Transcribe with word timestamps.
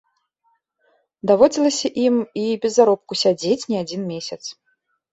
Даводзілася 1.33 1.87
ім 2.05 2.15
і 2.47 2.49
без 2.65 2.71
заробку 2.81 3.13
сядзець 3.23 3.63
не 3.71 3.77
адзін 3.87 4.01
месяц. 4.13 4.43